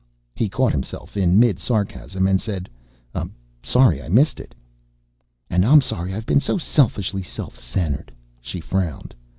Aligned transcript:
He 0.33 0.49
caught 0.49 0.71
himself 0.71 1.15
in 1.15 1.39
mid 1.39 1.59
sarcasm 1.59 2.25
and 2.25 2.41
said, 2.41 2.67
"I'm 3.13 3.35
sorry 3.61 4.01
I 4.01 4.09
missed 4.09 4.39
it." 4.39 4.55
"And 5.47 5.63
I'm 5.63 5.79
sorry 5.81 6.11
I've 6.15 6.25
been 6.25 6.39
so 6.39 6.57
selfishly 6.57 7.21
self 7.21 7.55
centered." 7.59 8.11
She 8.41 8.61
frowned. 8.61 9.13